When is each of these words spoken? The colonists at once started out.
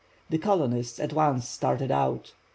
The 0.31 0.39
colonists 0.39 0.99
at 0.99 1.13
once 1.13 1.47
started 1.47 1.91
out. 1.91 2.33